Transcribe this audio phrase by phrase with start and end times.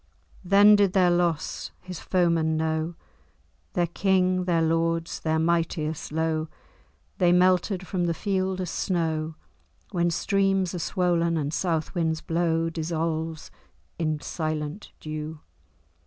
[0.43, 2.95] Then did their loss his foemen know;
[3.73, 6.47] Their King, their lords, their mightiest low,
[7.19, 9.35] They melted from the field as snow,
[9.91, 13.51] When streams are swoln and south winds blow Dissolves
[13.99, 15.39] in silent dew.